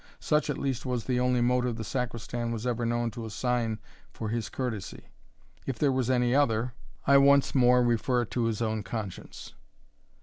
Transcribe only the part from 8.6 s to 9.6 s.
own conscience.